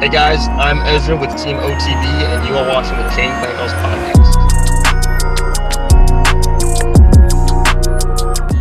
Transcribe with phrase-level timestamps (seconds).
[0.00, 4.30] Hey guys, I'm Ezra with Team OTB, and you are watching the Chain Clankers podcast.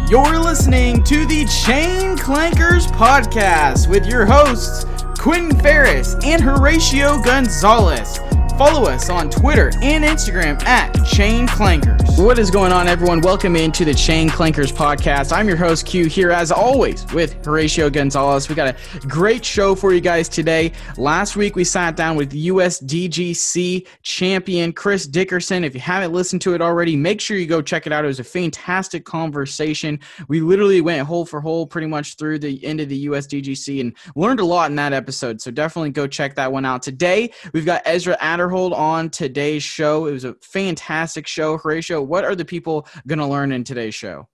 [0.10, 4.88] You're listening to the Chain Clankers podcast with your hosts,
[5.20, 8.20] Quentin Ferris and Horatio Gonzalez.
[8.58, 12.20] Follow us on Twitter and Instagram at Chain Clankers.
[12.20, 13.22] What is going on, everyone?
[13.22, 15.32] Welcome into the Chain Clankers podcast.
[15.32, 18.50] I'm your host, Q, here as always with Horatio Gonzalez.
[18.50, 20.72] We got a great show for you guys today.
[20.98, 25.64] Last week, we sat down with USDGC champion Chris Dickerson.
[25.64, 28.06] If you haven't listened to it already, make sure you go check it out.
[28.06, 30.00] It was a fantastic conversation.
[30.30, 33.96] We literally went hole for hole pretty much through the end of the USDGC and
[34.16, 35.42] learned a lot in that episode.
[35.42, 36.82] So definitely go check that one out.
[36.82, 40.06] Today, we've got Ezra Adder Hold on today's show.
[40.06, 41.58] It was a fantastic show.
[41.58, 44.28] Horatio, what are the people going to learn in today's show?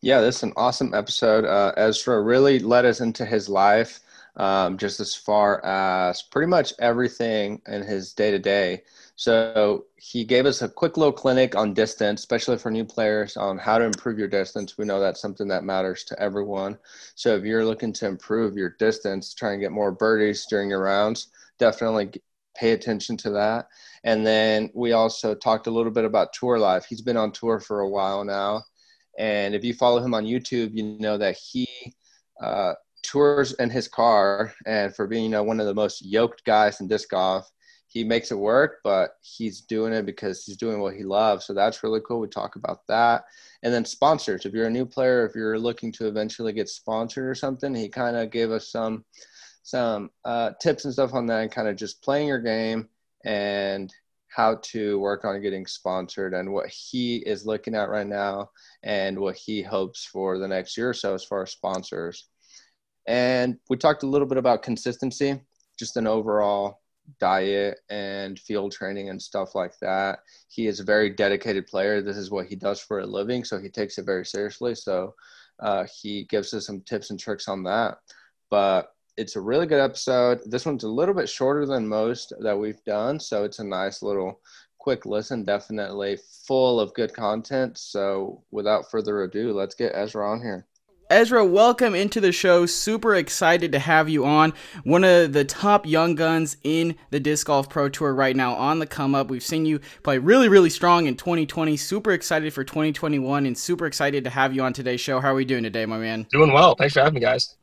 [0.00, 1.44] Yeah, this is an awesome episode.
[1.44, 4.00] Uh, Ezra really led us into his life,
[4.36, 8.82] um, just as far as pretty much everything in his day to day.
[9.16, 13.58] So he gave us a quick little clinic on distance, especially for new players, on
[13.58, 14.78] how to improve your distance.
[14.78, 16.78] We know that's something that matters to everyone.
[17.14, 20.82] So if you're looking to improve your distance, try and get more birdies during your
[20.82, 21.28] rounds,
[21.58, 22.20] definitely
[22.62, 23.66] pay attention to that.
[24.04, 26.86] And then we also talked a little bit about tour life.
[26.88, 28.62] He's been on tour for a while now.
[29.18, 31.66] And if you follow him on YouTube, you know that he
[32.40, 34.54] uh, tours in his car.
[34.64, 37.50] And for being you know, one of the most yoked guys in disc golf,
[37.88, 41.44] he makes it work, but he's doing it because he's doing what he loves.
[41.44, 42.20] So that's really cool.
[42.20, 43.24] We talk about that.
[43.64, 44.46] And then sponsors.
[44.46, 47.88] If you're a new player, if you're looking to eventually get sponsored or something, he
[47.88, 49.04] kind of gave us some–
[49.62, 52.88] some uh, tips and stuff on that and kind of just playing your game
[53.24, 53.92] and
[54.28, 58.50] how to work on getting sponsored and what he is looking at right now
[58.82, 62.28] and what he hopes for the next year or so as far as sponsors.
[63.06, 65.40] And we talked a little bit about consistency,
[65.78, 66.80] just an overall
[67.20, 70.20] diet and field training and stuff like that.
[70.48, 72.00] He is a very dedicated player.
[72.00, 74.74] This is what he does for a living, so he takes it very seriously.
[74.74, 75.14] So
[75.60, 77.98] uh, he gives us some tips and tricks on that.
[78.50, 80.40] But it's a really good episode.
[80.46, 84.02] This one's a little bit shorter than most that we've done, so it's a nice
[84.02, 84.40] little
[84.78, 87.78] quick listen, definitely full of good content.
[87.78, 90.66] So, without further ado, let's get Ezra on here.
[91.10, 92.64] Ezra, welcome into the show.
[92.64, 94.54] Super excited to have you on.
[94.84, 98.78] One of the top young guns in the Disc Golf Pro Tour right now on
[98.78, 99.28] the come up.
[99.28, 101.76] We've seen you play really, really strong in 2020.
[101.76, 105.20] Super excited for 2021 and super excited to have you on today's show.
[105.20, 106.26] How are we doing today, my man?
[106.30, 106.74] Doing well.
[106.76, 107.56] Thanks for having me, guys.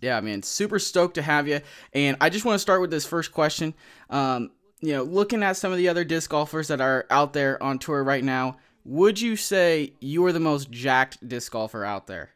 [0.00, 1.60] Yeah, man, super stoked to have you.
[1.92, 3.74] And I just want to start with this first question.
[4.08, 4.50] Um,
[4.80, 7.78] you know, looking at some of the other disc golfers that are out there on
[7.78, 12.30] tour right now, would you say you are the most jacked disc golfer out there?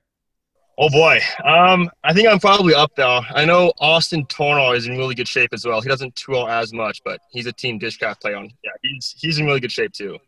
[0.76, 3.20] Oh boy, um, I think I'm probably up though.
[3.30, 5.80] I know Austin Turner is in really good shape as well.
[5.80, 8.36] He doesn't tour as much, but he's a team Discraft player.
[8.36, 10.18] On yeah, he's he's in really good shape too.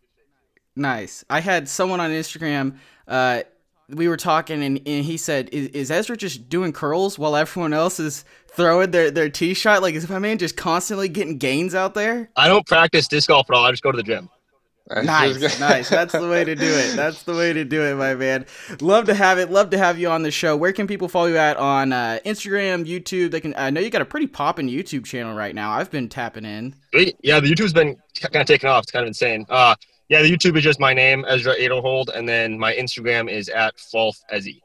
[0.76, 1.24] Nice.
[1.28, 2.76] I had someone on Instagram.
[3.08, 3.42] Uh,
[3.88, 7.72] we were talking and, and he said, is, is, Ezra just doing curls while everyone
[7.72, 9.82] else is throwing their, their tee shot?
[9.82, 12.30] Like, is my man just constantly getting gains out there?
[12.36, 13.64] I don't practice disc golf at all.
[13.64, 14.28] I just go to the gym.
[14.88, 15.88] Nice, nice.
[15.88, 16.94] That's the way to do it.
[16.96, 18.46] That's the way to do it, my man.
[18.80, 19.50] Love to have it.
[19.50, 20.56] Love to have you on the show.
[20.56, 23.32] Where can people follow you at on uh, Instagram, YouTube?
[23.32, 23.52] They can.
[23.56, 25.72] I know you got a pretty popping YouTube channel right now.
[25.72, 26.74] I've been tapping in.
[27.20, 28.84] Yeah, the YouTube's been kind of taking off.
[28.84, 29.44] It's kind of insane.
[29.48, 29.74] Uh,
[30.08, 33.76] yeah, the YouTube is just my name, Ezra Aderhold, and then my Instagram is at
[33.76, 34.60] Falf Ezzy.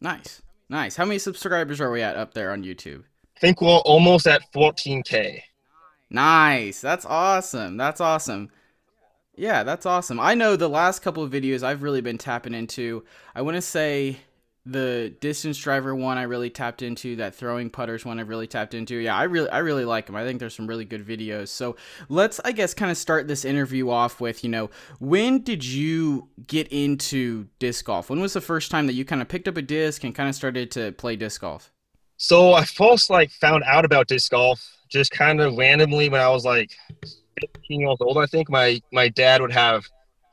[0.00, 0.96] Nice, nice.
[0.96, 3.04] How many subscribers are we at up there on YouTube?
[3.36, 5.42] I think we're almost at 14k.
[6.10, 6.80] Nice.
[6.80, 7.76] That's awesome.
[7.76, 8.50] That's awesome.
[9.34, 10.20] Yeah, that's awesome.
[10.20, 13.04] I know the last couple of videos I've really been tapping into.
[13.34, 14.18] I want to say
[14.64, 18.74] the distance driver one I really tapped into, that throwing putters one I really tapped
[18.74, 18.96] into.
[18.96, 20.14] Yeah, I really I really like them.
[20.14, 21.48] I think there's some really good videos.
[21.48, 21.76] So
[22.08, 24.70] let's I guess kind of start this interview off with, you know,
[25.00, 28.08] when did you get into disc golf?
[28.08, 30.28] When was the first time that you kind of picked up a disc and kind
[30.28, 31.72] of started to play disc golf?
[32.16, 36.28] So I first like found out about disc golf just kind of randomly when I
[36.28, 36.70] was like
[37.40, 38.18] 15 years old.
[38.18, 39.84] I think my my dad would have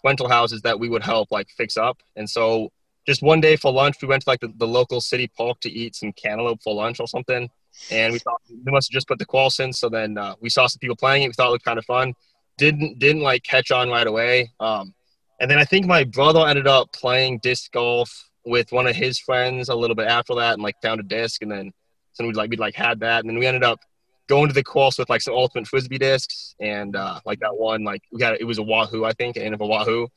[0.04, 2.72] rental houses that we would help like fix up, and so
[3.10, 5.72] just one day for lunch, we went to like the, the local city park to
[5.72, 7.50] eat some cantaloupe for lunch or something.
[7.90, 9.74] And we thought we must have just put the quals in.
[9.74, 11.28] So then uh, we saw some people playing it.
[11.28, 12.14] We thought it looked kind of fun.
[12.60, 14.52] Didn't didn't like catch on right away.
[14.60, 14.94] Um,
[15.40, 19.18] and then I think my brother ended up playing disc golf with one of his
[19.18, 21.42] friends a little bit after that, and like found a disc.
[21.42, 21.72] And then
[22.14, 23.80] so we like we like had that, and then we ended up
[24.28, 27.84] going to the course with like some ultimate frisbee discs and uh, like that one
[27.84, 30.08] like we got it was a wahoo I think and of a wahoo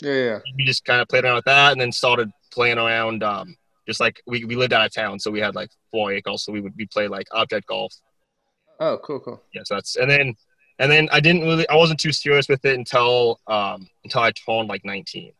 [0.00, 0.38] yeah, yeah.
[0.56, 3.22] We just kind of played around with that, and then started playing around.
[3.22, 3.56] Um,
[3.86, 6.52] just like we, we lived out of town, so we had like four acres, so
[6.52, 7.94] we would we play like object golf.
[8.78, 9.42] Oh, cool, cool.
[9.52, 10.34] Yes, yeah, so that's and then
[10.78, 14.32] and then I didn't really I wasn't too serious with it until um until I
[14.32, 15.32] turned like 19.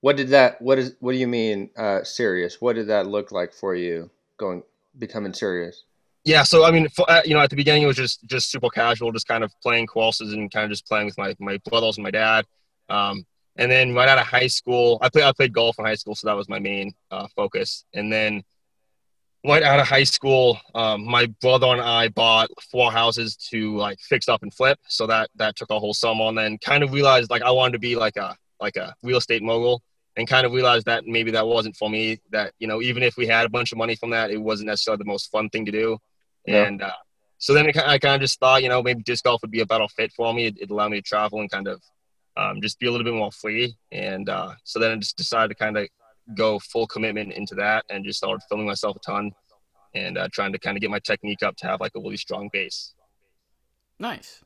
[0.00, 2.60] What did that what is what do you mean uh serious?
[2.60, 4.62] What did that look like for you going
[4.98, 5.84] becoming serious?
[6.24, 8.50] Yeah, so I mean, for, uh, you know, at the beginning it was just just
[8.50, 11.58] super casual, just kind of playing courses and kind of just playing with my my
[11.68, 12.44] brothers and my dad.
[12.88, 13.24] Um,
[13.58, 16.14] and then right out of high school, I played I played golf in high school,
[16.14, 17.84] so that was my main uh, focus.
[17.92, 18.44] And then
[19.44, 23.98] right out of high school, um, my brother and I bought four houses to like
[24.00, 24.78] fix up and flip.
[24.88, 27.72] So that that took a whole summer, and then kind of realized like I wanted
[27.72, 29.82] to be like a like a real estate mogul,
[30.16, 32.20] and kind of realized that maybe that wasn't for me.
[32.30, 34.68] That you know even if we had a bunch of money from that, it wasn't
[34.68, 35.98] necessarily the most fun thing to do.
[36.46, 36.66] Yeah.
[36.66, 36.92] And uh,
[37.38, 39.62] so then it, I kind of just thought you know maybe disc golf would be
[39.62, 40.46] a better fit for me.
[40.46, 41.82] It, would allow me to travel and kind of
[42.38, 43.76] um, just be a little bit more free.
[43.90, 45.88] And uh, so then I just decided to kind of
[46.34, 49.32] go full commitment into that and just started filming myself a ton
[49.94, 52.16] and uh, trying to kind of get my technique up to have like a really
[52.16, 52.94] strong base.
[53.98, 54.42] Nice.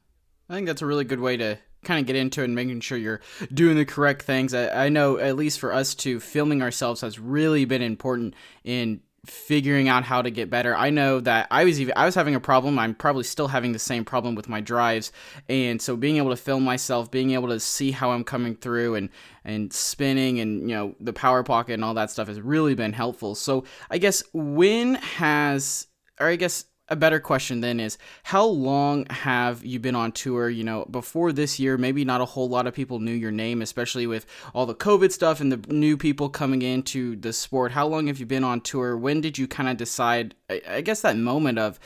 [0.48, 2.80] I think that's a really good way to kind of get into it and making
[2.80, 3.20] sure you're
[3.52, 4.54] doing the correct things.
[4.54, 8.34] I, I know, at least for us too, filming ourselves has really been important
[8.64, 10.76] in figuring out how to get better.
[10.76, 12.78] I know that I was even I was having a problem.
[12.78, 15.12] I'm probably still having the same problem with my drives.
[15.48, 18.96] And so being able to film myself, being able to see how I'm coming through
[18.96, 19.10] and
[19.44, 22.92] and spinning and you know the power pocket and all that stuff has really been
[22.92, 23.36] helpful.
[23.36, 25.86] So I guess when has
[26.18, 30.50] or I guess a better question then is how long have you been on tour?
[30.50, 33.62] You know, before this year, maybe not a whole lot of people knew your name,
[33.62, 37.72] especially with all the COVID stuff and the new people coming into the sport.
[37.72, 38.96] How long have you been on tour?
[38.96, 40.34] When did you kind of decide,
[40.68, 41.80] I guess, that moment of,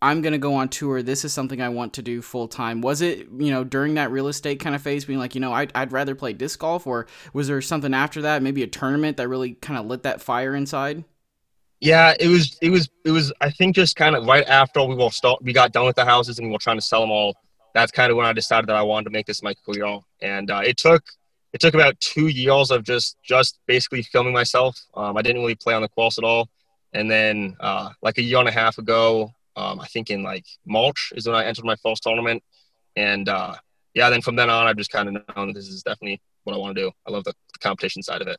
[0.00, 1.02] I'm going to go on tour.
[1.02, 2.82] This is something I want to do full time.
[2.82, 5.52] Was it, you know, during that real estate kind of phase being like, you know,
[5.52, 9.16] I'd, I'd rather play disc golf or was there something after that, maybe a tournament
[9.16, 11.04] that really kind of lit that fire inside?
[11.84, 14.94] Yeah, it was it was it was I think just kind of right after we
[14.94, 17.10] were start we got done with the houses and we were trying to sell them
[17.10, 17.36] all.
[17.74, 20.50] That's kind of when I decided that I wanted to make this my career, and
[20.50, 21.04] uh, it took
[21.52, 24.80] it took about two years of just just basically filming myself.
[24.94, 26.48] Um, I didn't really play on the course at all,
[26.94, 30.46] and then uh, like a year and a half ago, um, I think in like
[30.64, 32.42] March is when I entered my first tournament,
[32.96, 33.56] and uh,
[33.92, 36.56] yeah, then from then on I've just kind of known this is definitely what I
[36.56, 36.92] want to do.
[37.06, 38.38] I love the, the competition side of it.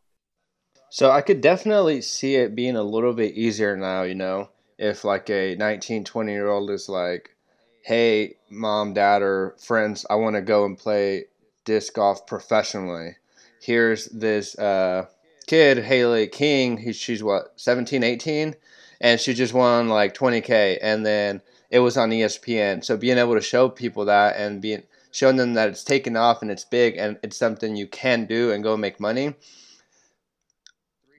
[0.90, 5.04] So I could definitely see it being a little bit easier now, you know, if
[5.04, 7.36] like a 19, 20 year old is like,
[7.82, 11.26] hey, mom, dad, or friends, I want to go and play
[11.66, 13.18] disc golf professionally.
[13.62, 15.08] Here's this uh,
[15.48, 18.56] kid, Hailey King, he, she's what, 17, 18?
[19.02, 20.80] And she just won like 20K.
[20.82, 22.84] And then it was on ESPN.
[22.84, 26.42] So being able to show people that and being showing them that it's taken off
[26.42, 29.34] and it's big and it's something you can do and go make money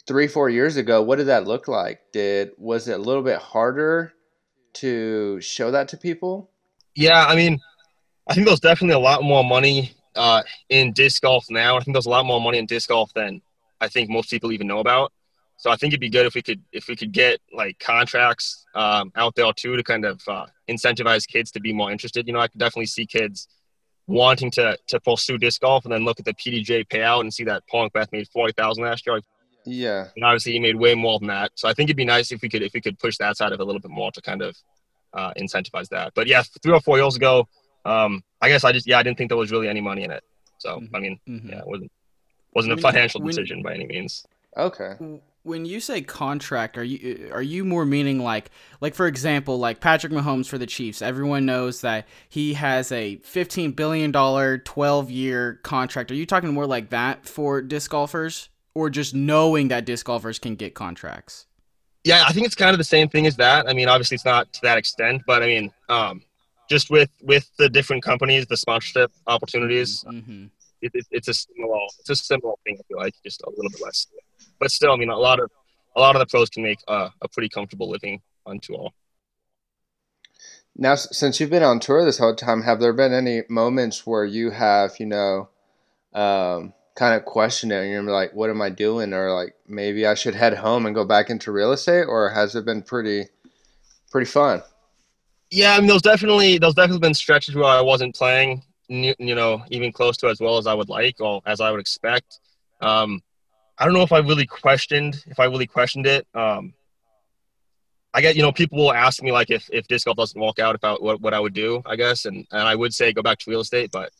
[0.06, 2.00] three four years ago what did that look like?
[2.12, 4.12] Did was it a little bit harder
[4.74, 6.50] to show that to people?
[6.94, 7.58] Yeah i mean
[8.28, 11.76] i think there's definitely a lot more money uh, in disc golf now.
[11.76, 13.42] I think there's a lot more money in disc golf than
[13.80, 15.12] i think most people even know about.
[15.56, 18.64] So i think it'd be good if we could if we could get like contracts
[18.74, 22.26] um, out there too to kind of uh, incentivize kids to be more interested.
[22.26, 23.48] You know i could definitely see kids
[24.06, 27.44] wanting to to pursue disc golf and then look at the PDGA payout and see
[27.44, 29.20] that paul mcbeth made 40000 last year
[29.66, 30.08] yeah.
[30.14, 31.52] And obviously he made way more than that.
[31.54, 33.52] So I think it'd be nice if we could if we could push that side
[33.52, 34.56] of it a little bit more to kind of
[35.12, 36.12] uh, incentivize that.
[36.14, 37.48] But yeah, three or four years ago,
[37.84, 40.10] um, I guess I just yeah I didn't think there was really any money in
[40.10, 40.24] it.
[40.58, 40.96] So mm-hmm.
[40.96, 41.48] I mean, mm-hmm.
[41.48, 41.90] yeah, it wasn't
[42.54, 44.24] wasn't a financial when, decision by any means.
[44.56, 44.94] Okay.
[45.42, 48.50] When you say contract, are you are you more meaning like
[48.80, 51.02] like for example, like Patrick Mahomes for the Chiefs?
[51.02, 56.10] Everyone knows that he has a fifteen billion dollar, twelve year contract.
[56.10, 58.48] Are you talking more like that for disc golfers?
[58.76, 61.46] Or just knowing that disc golfers can get contracts?
[62.04, 63.66] Yeah, I think it's kind of the same thing as that.
[63.66, 66.22] I mean, obviously it's not to that extent, but I mean, um,
[66.68, 70.46] just with with the different companies, the sponsorship opportunities, mm-hmm.
[70.82, 72.76] it, it, it's a similar it's a similar thing.
[72.78, 74.08] I feel like just a little bit less,
[74.60, 75.50] but still, I mean, a lot of
[75.96, 78.90] a lot of the pros can make uh, a pretty comfortable living on tour.
[80.76, 84.26] Now, since you've been on tour this whole time, have there been any moments where
[84.26, 85.48] you have, you know,
[86.12, 89.12] um, kind of question it and you're like, what am I doing?
[89.12, 92.56] Or like, maybe I should head home and go back into real estate or has
[92.56, 93.26] it been pretty,
[94.10, 94.62] pretty fun?
[95.50, 95.74] Yeah.
[95.74, 99.92] I mean, there's definitely, there's definitely been stretches where I wasn't playing, you know, even
[99.92, 102.40] close to as well as I would like or as I would expect.
[102.80, 103.22] Um,
[103.78, 106.26] I don't know if I really questioned, if I really questioned it.
[106.34, 106.72] Um,
[108.14, 110.58] I get, you know, people will ask me like if, if disc golf doesn't work
[110.58, 112.24] out, if what, what I would do, I guess.
[112.24, 114.10] And, and I would say go back to real estate, but,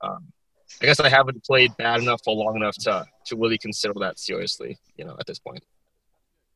[0.00, 0.32] um,
[0.80, 4.18] I guess I haven't played bad enough for long enough to to really consider that
[4.18, 4.78] seriously.
[4.96, 5.64] You know, at this point.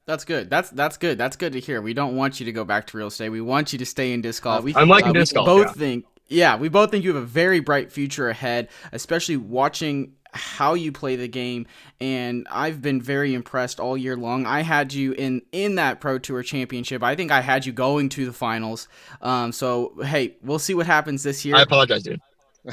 [0.07, 0.49] That's good.
[0.49, 1.19] That's that's good.
[1.19, 1.83] That's good to hear.
[1.83, 3.29] We don't want you to go back to real estate.
[3.29, 4.65] We want you to stay in disc golf.
[4.77, 5.47] I'm liking uh, disc golf.
[5.47, 5.73] Both yeah.
[5.73, 10.75] think, yeah, we both think you have a very bright future ahead, especially watching how
[10.75, 11.67] you play the game
[12.01, 14.47] and I've been very impressed all year long.
[14.47, 17.03] I had you in in that Pro Tour Championship.
[17.03, 18.87] I think I had you going to the finals.
[19.23, 21.57] Um, so hey, we'll see what happens this year.
[21.57, 22.21] I apologize, dude.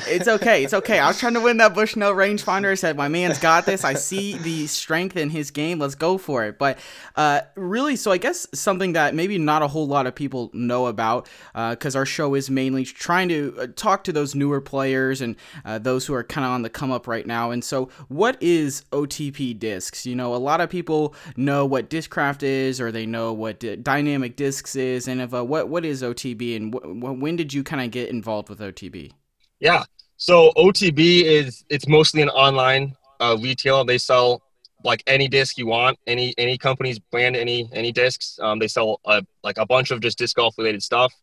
[0.07, 0.63] It's okay.
[0.63, 0.97] It's okay.
[0.97, 2.71] I was trying to win that Bushnell rangefinder.
[2.71, 3.83] I said, my man's got this.
[3.83, 5.77] I see the strength in his game.
[5.77, 6.57] Let's go for it.
[6.57, 6.79] But
[7.15, 10.87] uh, really, so I guess something that maybe not a whole lot of people know
[10.87, 15.21] about, because uh, our show is mainly trying to uh, talk to those newer players
[15.21, 17.51] and uh, those who are kind of on the come up right now.
[17.51, 20.07] And so, what is OTB discs?
[20.07, 23.75] You know, a lot of people know what Discraft is, or they know what D-
[23.75, 25.07] Dynamic Discs is.
[25.07, 28.09] And if, uh, what what is OTB, and wh- when did you kind of get
[28.09, 29.11] involved with OTB?
[29.59, 29.83] Yeah.
[30.17, 33.83] So OTB is it's mostly an online uh, retailer.
[33.83, 34.41] They sell
[34.83, 38.39] like any disc you want, any any company's brand any any discs.
[38.41, 41.13] Um, they sell a, like a bunch of just disc golf related stuff.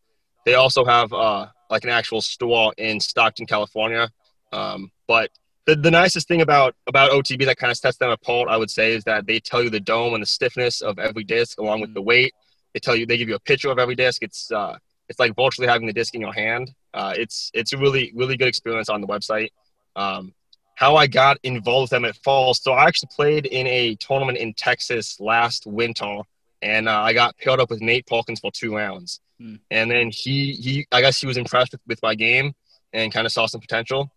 [0.47, 4.11] They also have uh, like an actual store in Stockton, California.
[4.53, 5.31] Um, but
[5.67, 8.71] the, the nicest thing about about OTB that kind of sets them apart, I would
[8.71, 11.81] say, is that they tell you the dome and the stiffness of every disc along
[11.81, 12.33] with the weight.
[12.75, 14.23] They tell you they give you a picture of every disc.
[14.23, 16.73] It's uh, it's like virtually having the disc in your hand.
[16.93, 19.51] Uh, it's it's a really really good experience on the website.
[19.97, 20.33] Um,
[20.75, 22.55] how I got involved with them at fall.
[22.55, 26.21] So I actually played in a tournament in Texas last winter,
[26.63, 29.21] and uh, I got paired up with Nate Perkins for two rounds.
[29.39, 29.57] Hmm.
[29.71, 32.55] And then he he I guess he was impressed with, with my game
[32.93, 34.11] and kind of saw some potential.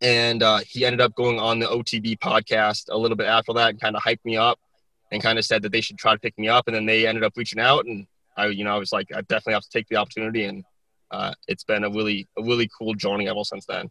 [0.00, 3.70] And uh, he ended up going on the OTB podcast a little bit after that
[3.70, 4.58] and kind of hyped me up
[5.12, 6.66] and kind of said that they should try to pick me up.
[6.66, 9.20] And then they ended up reaching out and I, you know, I was like, I
[9.22, 10.64] definitely have to take the opportunity, and
[11.10, 13.90] uh, it's been a really, a really cool journey ever since then.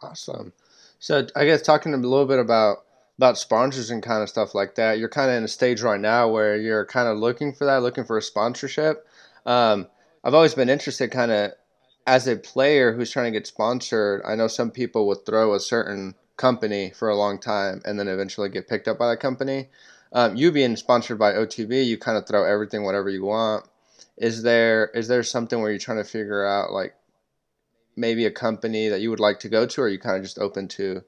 [0.00, 0.52] Awesome.
[0.98, 2.78] So I guess talking a little bit about
[3.18, 4.98] about sponsors and kind of stuff like that.
[4.98, 7.82] You're kind of in a stage right now where you're kind of looking for that,
[7.82, 9.06] looking for a sponsorship.
[9.44, 9.88] Um,
[10.22, 11.52] I've always been interested, kind of
[12.06, 14.22] as a player who's trying to get sponsored.
[14.24, 18.08] I know some people would throw a certain company for a long time and then
[18.08, 19.68] eventually get picked up by that company.
[20.12, 23.66] Um, you being sponsored by OTB, you kind of throw everything, whatever you want.
[24.20, 26.94] Is there is there something where you're trying to figure out like
[27.96, 30.22] maybe a company that you would like to go to, or are you kind of
[30.22, 31.02] just open to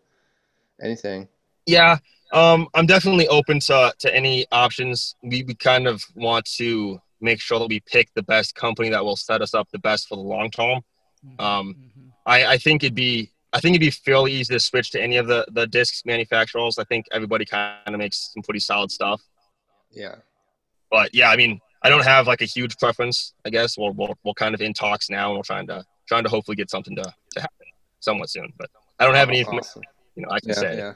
[0.82, 1.28] anything?
[1.66, 1.98] Yeah,
[2.32, 5.16] um, I'm definitely open to to any options.
[5.22, 9.04] We we kind of want to make sure that we pick the best company that
[9.04, 10.80] will set us up the best for the long term.
[11.24, 11.44] Mm-hmm.
[11.44, 12.08] Um, mm-hmm.
[12.26, 15.16] I, I think it'd be I think it'd be fairly easy to switch to any
[15.16, 16.78] of the the discs manufacturers.
[16.78, 19.20] I think everybody kind of makes some pretty solid stuff.
[19.90, 20.16] Yeah.
[20.90, 23.32] But yeah, I mean, I don't have like a huge preference.
[23.44, 26.24] I guess we're we're, we're kind of in talks now, and we're trying to trying
[26.24, 27.66] to hopefully get something to to happen
[28.00, 28.52] somewhat soon.
[28.58, 29.82] But I don't have oh, any information.
[30.14, 30.76] You know, I can yeah, say.
[30.76, 30.92] Yeah.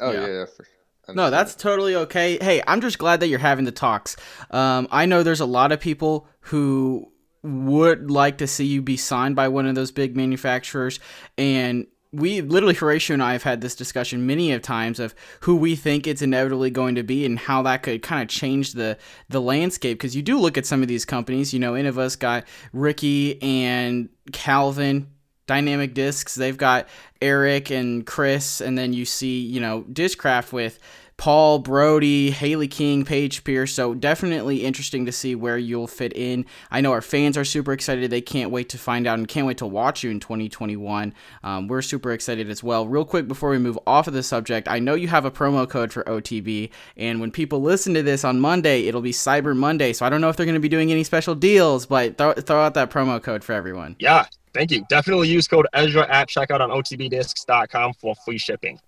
[0.00, 0.26] Oh yeah.
[0.26, 0.66] yeah for,
[1.14, 2.38] no, that's totally okay.
[2.38, 4.16] Hey, I'm just glad that you're having the talks.
[4.50, 7.10] Um, I know there's a lot of people who
[7.42, 11.00] would like to see you be signed by one of those big manufacturers
[11.38, 15.56] and we literally Horatio and I have had this discussion many of times of who
[15.56, 18.96] we think it's inevitably going to be and how that could kind of change the
[19.28, 22.44] the landscape because you do look at some of these companies you know Innova's got
[22.72, 25.08] Ricky and Calvin
[25.46, 26.88] dynamic discs they've got
[27.20, 30.78] Eric and Chris and then you see you know Discraft with
[31.18, 33.74] Paul Brodie, Hailey King, Paige Pierce.
[33.74, 36.46] So definitely interesting to see where you'll fit in.
[36.70, 38.08] I know our fans are super excited.
[38.08, 41.12] They can't wait to find out and can't wait to watch you in 2021.
[41.42, 42.86] Um, we're super excited as well.
[42.86, 45.68] Real quick before we move off of the subject, I know you have a promo
[45.68, 49.92] code for OTB, and when people listen to this on Monday, it'll be Cyber Monday.
[49.92, 52.32] So I don't know if they're going to be doing any special deals, but throw,
[52.34, 53.96] throw out that promo code for everyone.
[53.98, 54.84] Yeah, thank you.
[54.88, 58.78] Definitely use code Ezra at checkout on OTBDiscs.com for free shipping.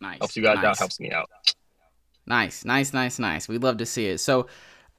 [0.00, 0.18] Nice.
[0.18, 0.66] Helps you guys nice.
[0.66, 1.28] out, helps me out.
[2.26, 3.48] Nice, nice, nice, nice.
[3.48, 4.18] We'd love to see it.
[4.18, 4.46] So,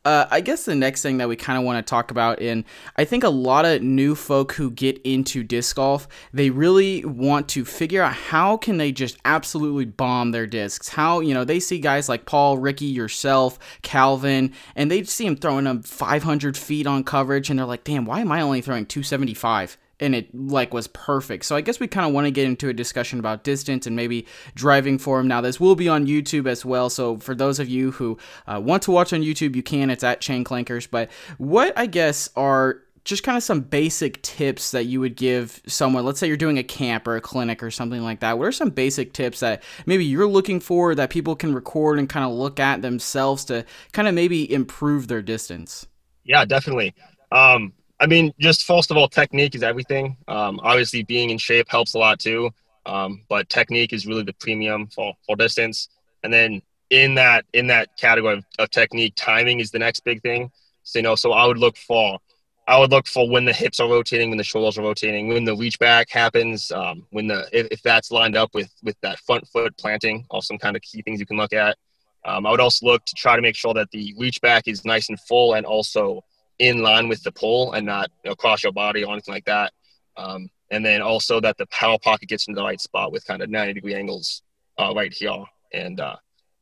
[0.06, 2.64] uh, I guess the next thing that we kind of want to talk about, and
[2.96, 7.50] I think a lot of new folk who get into disc golf, they really want
[7.50, 10.90] to figure out how can they just absolutely bomb their discs.
[10.90, 15.36] How you know they see guys like Paul, Ricky, yourself, Calvin, and they see him
[15.36, 18.86] throwing them 500 feet on coverage, and they're like, "Damn, why am I only throwing
[18.86, 21.46] 275?" And it like was perfect.
[21.46, 23.96] So I guess we kind of want to get into a discussion about distance and
[23.96, 25.28] maybe driving form.
[25.28, 26.90] Now this will be on YouTube as well.
[26.90, 29.90] So for those of you who uh, want to watch on YouTube, you can.
[29.90, 30.90] It's at Chain Clankers.
[30.90, 35.62] But what I guess are just kind of some basic tips that you would give
[35.68, 38.48] someone let's say you're doing a camp or a clinic or something like that what
[38.48, 42.26] are some basic tips that maybe you're looking for that people can record and kind
[42.26, 45.86] of look at themselves to kind of maybe improve their distance
[46.24, 46.96] yeah definitely
[47.32, 50.18] um, I mean, just first of all, technique is everything.
[50.28, 52.52] Um, obviously, being in shape helps a lot too.
[52.86, 55.90] Um, but technique is really the premium for for distance.
[56.24, 60.22] And then in that in that category of, of technique, timing is the next big
[60.22, 60.52] thing.
[60.84, 62.20] So you know, so I would look for
[62.68, 65.46] I would look for when the hips are rotating, when the shoulders are rotating, when
[65.46, 69.20] the reach back happens, um, when the if, if, that's lined up with with that
[69.20, 71.78] front foot planting, all some kind of key things you can look at.
[72.26, 74.84] Um, I would also look to try to make sure that the reach back is
[74.84, 76.24] nice and full and also
[76.60, 79.74] in line with the pull and not across your body or anything like that.
[80.18, 83.42] Um, and then also that the power pocket gets into the right spot with kind
[83.42, 84.42] of 90 degree angles
[84.78, 85.44] uh, right here.
[85.74, 86.16] And uh,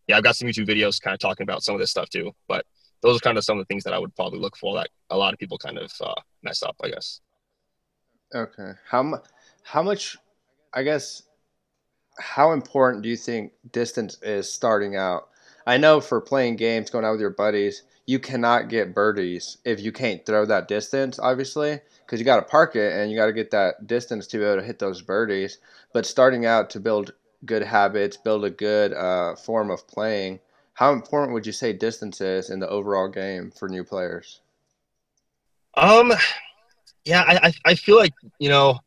[0.08, 2.32] yeah, I've got some YouTube videos kind of talking about some of this stuff too.
[2.48, 2.66] But
[3.02, 4.90] those are kind of some of the things that I would probably look for that
[5.10, 7.22] a lot of people kind of uh, mess up, I guess.
[8.34, 8.72] Okay.
[8.88, 9.22] How?
[9.64, 10.18] How much?
[10.74, 11.24] I guess.
[12.20, 15.30] How important do you think distance is starting out?
[15.66, 19.80] I know for playing games, going out with your buddies, you cannot get birdies if
[19.80, 23.28] you can't throw that distance, obviously, because you got to park it and you got
[23.28, 25.60] to get that distance to be able to hit those birdies.
[25.94, 27.14] But starting out to build
[27.46, 30.40] good habits, build a good uh, form of playing
[30.74, 34.42] how important would you say distance is in the overall game for new players?
[35.76, 36.14] Um,
[37.06, 38.80] yeah, I I feel like you know,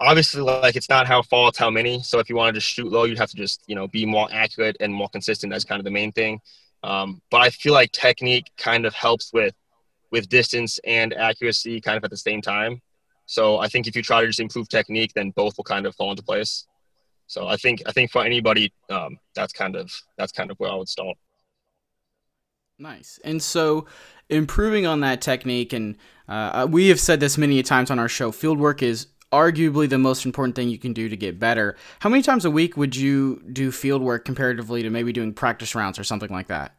[0.00, 2.02] obviously like it's not how far, it's how many.
[2.02, 4.04] So if you want to just shoot low, you'd have to just you know be
[4.04, 5.52] more accurate and more consistent.
[5.52, 6.40] That's kind of the main thing.
[6.82, 9.54] Um, but I feel like technique kind of helps with
[10.10, 12.80] with distance and accuracy kind of at the same time.
[13.26, 15.94] So I think if you try to just improve technique, then both will kind of
[15.96, 16.66] fall into place.
[17.26, 20.70] So I think I think for anybody, um, that's kind of that's kind of where
[20.70, 21.16] I would start.
[22.78, 23.18] Nice.
[23.24, 23.86] And so,
[24.30, 25.96] improving on that technique, and
[26.28, 29.98] uh, we have said this many times on our show, field work is arguably the
[29.98, 31.76] most important thing you can do to get better.
[32.00, 35.74] How many times a week would you do field work comparatively to maybe doing practice
[35.74, 36.74] rounds or something like that?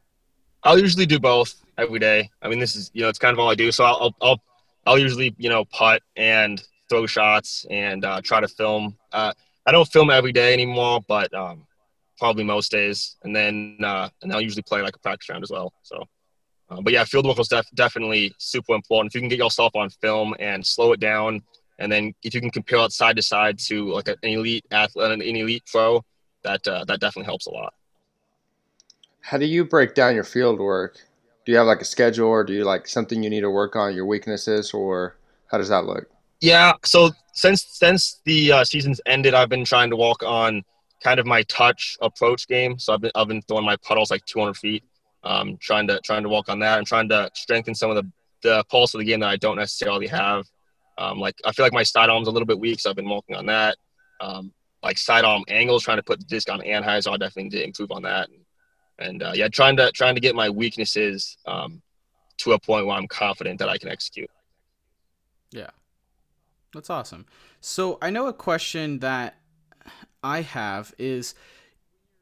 [0.64, 2.30] I'll usually do both every day.
[2.42, 3.72] I mean, this is you know it's kind of all I do.
[3.72, 4.42] So I'll I'll
[4.86, 8.98] I'll usually you know putt and throw shots and uh, try to film.
[9.12, 9.34] Uh,
[9.66, 11.66] I don't film every day anymore, but um,
[12.18, 15.52] probably most days, and then uh, and I'll usually play like a practice round as
[15.52, 15.74] well.
[15.84, 16.04] So,
[16.70, 19.12] uh, but yeah, field work is def- definitely super important.
[19.12, 21.42] If you can get yourself on film and slow it down,
[21.80, 25.12] and then if you can compare it side to side to like an elite athlete,
[25.12, 26.04] an elite pro,
[26.44, 27.74] that uh, that definitely helps a lot.
[29.22, 31.00] How do you break down your field work?
[31.46, 33.76] Do you have like a schedule, or do you like something you need to work
[33.76, 36.10] on, your weaknesses, or how does that look?
[36.42, 40.64] Yeah, so since since the uh, season's ended, I've been trying to walk on
[41.02, 42.78] kind of my touch approach game.
[42.78, 44.84] So I've been I've been throwing my putters like 200 feet,
[45.24, 48.12] um, trying to trying to walk on that and trying to strengthen some of the
[48.42, 50.46] the pulse of the game that I don't necessarily have.
[51.00, 53.36] Um, like I feel like my sidearm's a little bit weak, so I've been working
[53.36, 53.78] on that.
[54.20, 54.52] Um,
[54.84, 58.02] like sidearm angles, trying to put the disc on anhyzer, I definitely to improve on
[58.04, 58.28] that.
[58.30, 58.40] And,
[59.00, 61.82] and uh, yeah, trying to trying to get my weaknesses um,
[62.38, 64.30] to a point where I'm confident that I can execute.
[65.52, 65.70] Yeah,
[66.74, 67.26] that's awesome.
[67.62, 69.38] So I know a question that
[70.22, 71.34] I have is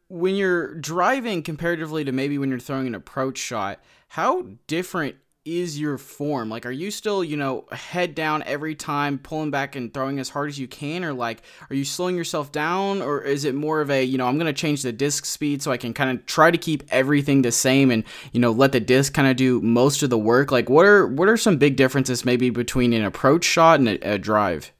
[0.08, 5.16] when you're driving comparatively to maybe when you're throwing an approach shot, how different
[5.48, 6.50] is your form?
[6.50, 10.30] Like, are you still, you know, head down every time, pulling back and throwing as
[10.30, 11.06] hard as you can?
[11.06, 13.02] Or, like, are you slowing yourself down?
[13.02, 15.64] Or is it more of a, you know, I'm going to change the disc speed
[15.64, 18.74] so I can kind of try to keep everything the same and, you know, let
[18.74, 20.52] the disc kind of do most of the work?
[20.52, 24.14] Like, what are, what are some big differences maybe between an approach shot and a,
[24.14, 24.74] a drive?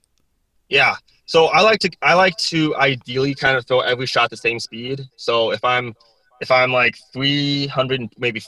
[0.68, 0.96] Yeah.
[1.24, 4.58] So I like to I like to ideally kind of throw every shot the same
[4.58, 5.06] speed.
[5.16, 5.94] So if I'm
[6.40, 8.42] if I'm like 300 maybe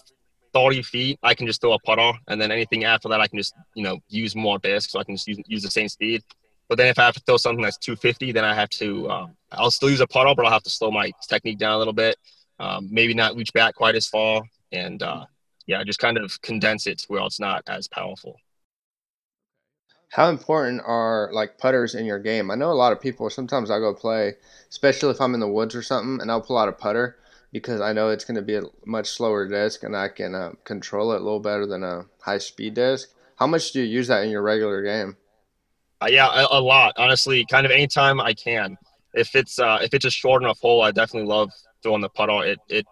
[0.53, 3.39] 30 feet, I can just throw a putter, and then anything after that, I can
[3.39, 6.23] just you know use more disc, so I can just use, use the same speed.
[6.69, 9.37] But then if I have to throw something that's 250, then I have to um,
[9.53, 11.93] I'll still use a putter, but I'll have to slow my technique down a little
[11.93, 12.17] bit.
[12.59, 15.25] Um, maybe not reach back quite as far, and uh,
[15.67, 18.37] yeah, just kind of condense it to where it's not as powerful
[20.11, 22.51] how important are like putters in your game?
[22.51, 23.31] I know a lot of people.
[23.31, 24.35] Sometimes I go play,
[24.69, 27.17] especially if I'm in the woods or something, and I'll pull out a putter
[27.53, 30.53] because I know it's going to be a much slower disc and I can uh,
[30.65, 33.09] control it a little better than a high speed disc.
[33.37, 35.17] How much do you use that in your regular game?
[36.03, 36.95] Uh, yeah, a, a, lot.
[36.97, 38.77] Honestly, kind of anytime I can.
[39.13, 41.51] If it's uh, if it's a short enough hole, I definitely love
[41.83, 42.45] throwing the putter.
[42.45, 42.87] It it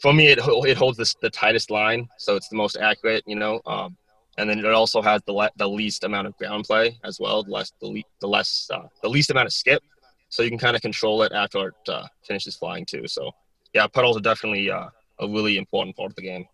[0.00, 3.24] for me it it holds the the tightest line, so it's the most accurate.
[3.26, 3.96] You know, um,
[4.36, 7.42] and then it also has the le- the least amount of ground play as well,
[7.42, 9.82] the less the, le- the less uh, the least amount of skip,
[10.28, 13.08] so you can kind of control it after it uh, finishes flying too.
[13.08, 13.32] So
[13.74, 14.88] yeah, putters are definitely uh,
[15.20, 16.46] a really important part of the game.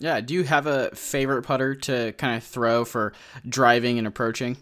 [0.00, 3.12] Yeah, do you have a favorite putter to kind of throw for
[3.48, 4.56] driving and approaching?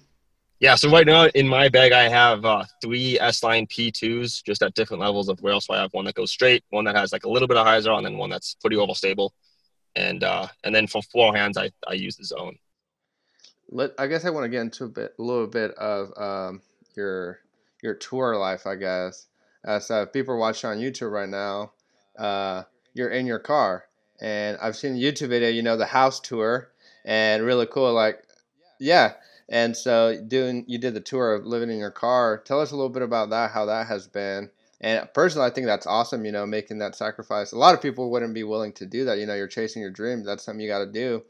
[0.60, 4.62] Yeah, so right now in my bag I have uh, three S line P2s, just
[4.62, 5.60] at different levels of rail.
[5.60, 7.66] So I have one that goes straight, one that has like a little bit of
[7.66, 9.30] hyzer, and then one that's pretty overstable
[9.96, 12.56] and uh, and then for forehands, I, I use the zone.
[13.68, 16.62] Let I guess I want to get into a bit, a little bit of um,
[16.94, 17.40] your
[17.82, 18.66] your tour life.
[18.66, 19.26] I guess
[19.66, 21.72] uh, people are watching on YouTube right now,
[22.18, 22.62] uh,
[22.94, 23.84] you're in your car.
[24.20, 26.70] And I've seen the YouTube video, you know, the house tour,
[27.04, 27.92] and really cool.
[27.92, 28.22] Like,
[28.78, 29.14] yeah.
[29.48, 32.38] And so doing, you did the tour of living in your car.
[32.38, 34.50] Tell us a little bit about that, how that has been.
[34.80, 36.24] And personally, I think that's awesome.
[36.24, 37.52] You know, making that sacrifice.
[37.52, 39.18] A lot of people wouldn't be willing to do that.
[39.18, 40.26] You know, you're chasing your dreams.
[40.26, 41.22] That's something you got to do,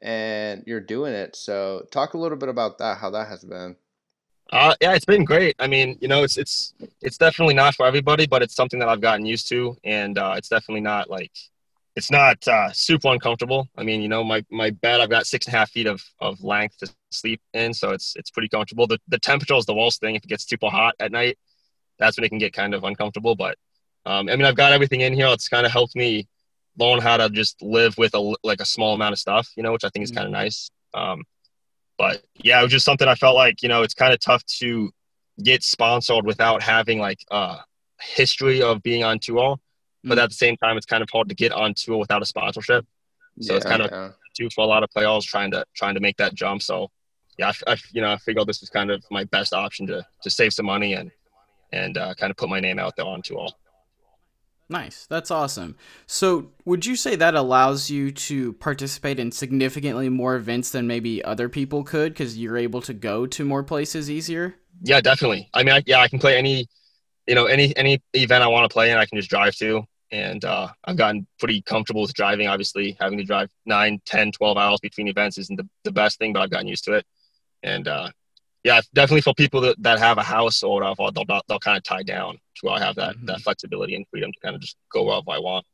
[0.00, 1.34] and you're doing it.
[1.34, 2.98] So, talk a little bit about that.
[2.98, 3.76] How that has been.
[4.52, 5.56] Uh, yeah, it's been great.
[5.58, 8.88] I mean, you know, it's it's it's definitely not for everybody, but it's something that
[8.88, 11.32] I've gotten used to, and uh, it's definitely not like
[11.96, 13.66] it's not uh, super uncomfortable.
[13.78, 16.02] I mean, you know, my my bed I've got six and a half feet of,
[16.20, 18.86] of length to sleep in, so it's it's pretty comfortable.
[18.86, 20.16] The the temperature is the worst thing.
[20.16, 21.38] If it gets super hot at night,
[21.98, 23.34] that's when it can get kind of uncomfortable.
[23.34, 23.56] But
[24.04, 25.28] um, I mean, I've got everything in here.
[25.28, 26.28] It's kind of helped me
[26.78, 29.72] learn how to just live with a like a small amount of stuff, you know,
[29.72, 30.42] which I think is kind of mm-hmm.
[30.42, 30.70] nice.
[30.92, 31.22] Um,
[32.02, 34.44] but yeah, it was just something I felt like, you know, it's kind of tough
[34.58, 34.90] to
[35.40, 37.58] get sponsored without having like a
[38.00, 39.56] history of being on tour.
[40.02, 40.22] But mm.
[40.24, 42.84] at the same time, it's kind of hard to get on tour without a sponsorship.
[43.38, 44.48] So yeah, it's kind of yeah.
[44.52, 46.60] for a lot of players trying to trying to make that jump.
[46.62, 46.90] So
[47.38, 50.04] yeah, I, I, you know I figured this was kind of my best option to
[50.24, 51.12] to save some money and
[51.72, 53.46] and uh, kind of put my name out there on tour.
[54.68, 55.06] Nice.
[55.06, 55.76] That's awesome.
[56.06, 61.22] So, would you say that allows you to participate in significantly more events than maybe
[61.22, 64.54] other people could because you're able to go to more places easier?
[64.82, 65.50] Yeah, definitely.
[65.52, 66.66] I mean, I, yeah, I can play any,
[67.26, 69.84] you know, any any event I want to play in, I can just drive to.
[70.10, 72.46] And uh, I've gotten pretty comfortable with driving.
[72.46, 76.32] Obviously, having to drive 9, 10, 12 hours between events isn't the, the best thing,
[76.32, 77.06] but I've gotten used to it.
[77.62, 78.10] And uh,
[78.64, 81.82] yeah, definitely for people that, that have a house or whatever, they'll, they'll kind of
[81.82, 83.26] tie down to where I have that, mm-hmm.
[83.26, 85.66] that flexibility and freedom to kind of just go wherever I want.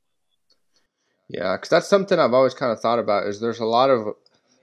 [1.29, 4.15] Yeah, because that's something I've always kind of thought about is there's a lot of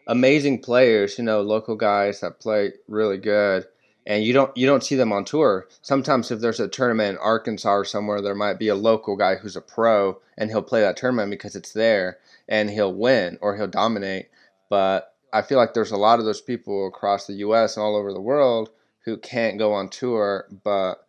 [0.07, 3.65] amazing players, you know, local guys that play really good,
[4.07, 5.67] and you don't you don't see them on tour.
[5.83, 9.35] Sometimes if there's a tournament in Arkansas or somewhere, there might be a local guy
[9.35, 13.55] who's a pro, and he'll play that tournament because it's there, and he'll win or
[13.55, 14.29] he'll dominate.
[14.69, 17.75] But I feel like there's a lot of those people across the U.S.
[17.75, 18.69] and all over the world
[19.05, 21.05] who can't go on tour, but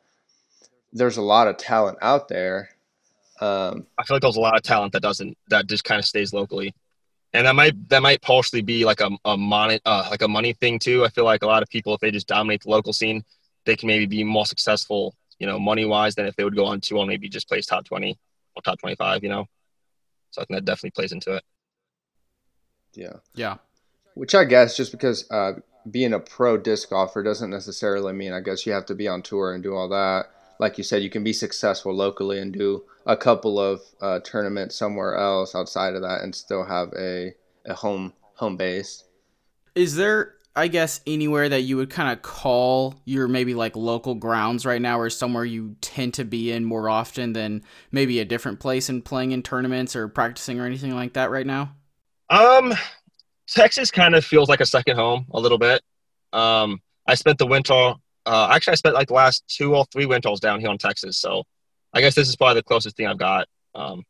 [0.92, 2.70] there's a lot of talent out there.
[3.40, 6.04] Um, I feel like there's a lot of talent that doesn't that just kind of
[6.04, 6.74] stays locally,
[7.32, 10.54] and that might that might partially be like a a money uh, like a money
[10.54, 11.04] thing too.
[11.04, 13.24] I feel like a lot of people if they just dominate the local scene,
[13.64, 16.64] they can maybe be more successful, you know, money wise than if they would go
[16.64, 18.18] on tour and maybe just place top twenty
[18.54, 19.22] or top twenty five.
[19.22, 19.46] You know,
[20.30, 21.44] so I think that definitely plays into it.
[22.94, 23.16] Yeah.
[23.34, 23.56] Yeah
[24.16, 25.52] which I guess just because uh,
[25.90, 29.22] being a pro disc golfer doesn't necessarily mean I guess you have to be on
[29.22, 30.26] tour and do all that.
[30.58, 34.74] Like you said, you can be successful locally and do a couple of uh, tournaments
[34.74, 37.34] somewhere else outside of that and still have a,
[37.66, 39.04] a home home base.
[39.74, 44.14] Is there, I guess, anywhere that you would kind of call your maybe like local
[44.14, 48.24] grounds right now, or somewhere you tend to be in more often than maybe a
[48.24, 51.74] different place and playing in tournaments or practicing or anything like that right now?
[52.30, 52.72] Um,
[53.48, 55.82] Texas kind of feels like a second home a little bit.
[56.32, 57.94] Um, I spent the winter.
[58.24, 61.18] Uh, actually, I spent like the last two or three winters down here in Texas.
[61.18, 61.44] So
[61.92, 63.46] I guess this is probably the closest thing I've got.
[63.74, 64.04] Um,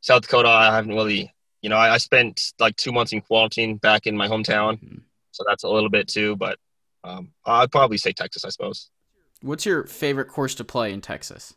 [0.00, 1.32] South Dakota, I haven't really.
[1.62, 4.98] You know, I, I, spent like two months in quarantine back in my hometown, mm-hmm.
[5.32, 6.36] so that's a little bit too.
[6.36, 6.58] But
[7.02, 8.90] um, I'd probably say Texas, I suppose.
[9.40, 11.54] What's your favorite course to play in Texas?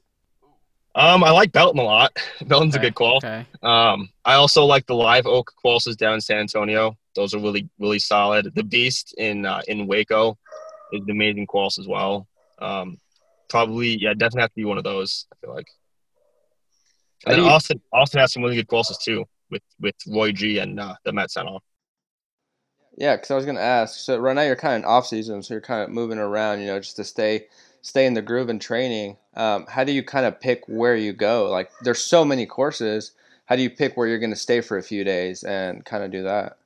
[1.00, 2.12] Um, I like Belton a lot.
[2.46, 3.18] Belton's okay, a good call.
[3.18, 3.46] Okay.
[3.64, 6.98] Um, I also like the Live Oak courses down in San Antonio.
[7.16, 8.54] Those are really really solid.
[8.54, 10.38] The Beast in uh, in Waco
[10.92, 12.28] is an amazing course as well.
[12.60, 12.98] Um,
[13.48, 15.26] probably yeah, definitely have to be one of those.
[15.32, 15.68] I feel like.
[17.26, 20.82] And then Austin Austin has some really good courses too with with Roy G and
[20.82, 21.60] uh, the Met Center.
[22.98, 24.02] Yeah, because I was gonna ask.
[24.02, 26.68] So right now you're kind of off season, so you're kind of moving around, you
[26.68, 27.48] know, just to stay
[27.82, 29.18] stay in the groove and training.
[29.36, 31.50] Um, how do you kind of pick where you go?
[31.50, 33.12] Like, there's so many courses.
[33.46, 36.04] How do you pick where you're going to stay for a few days and kind
[36.04, 36.58] of do that?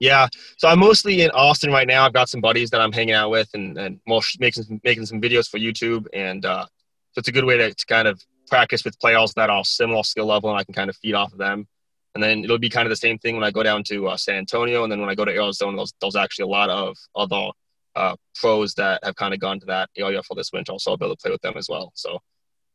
[0.00, 2.04] Yeah, so I'm mostly in Austin right now.
[2.04, 4.00] I've got some buddies that I'm hanging out with and, and
[4.38, 7.74] making some, making some videos for YouTube, and uh, so it's a good way to,
[7.74, 10.88] to kind of practice with players that are similar skill level, and I can kind
[10.88, 11.66] of feed off of them.
[12.14, 14.16] And then it'll be kind of the same thing when I go down to uh,
[14.16, 16.96] San Antonio, and then when I go to Arizona, there's, there's actually a lot of
[17.16, 17.50] other
[17.98, 20.96] uh, pros that have kind of gone to that area for this winter, so I'll
[20.96, 21.92] be able to play with them as well.
[21.94, 22.20] So,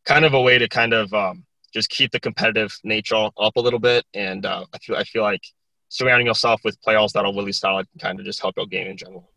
[0.06, 3.62] kind of a way to kind of um, just keep the competitive nature up a
[3.62, 5.44] little bit, and uh, I feel I feel like
[5.90, 8.88] surrounding yourself with players that are really solid can kind of just help your game
[8.88, 9.30] in general.